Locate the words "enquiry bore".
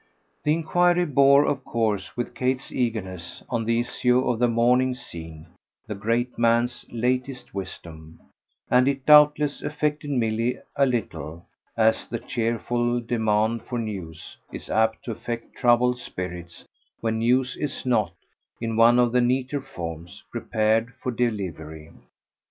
0.53-1.45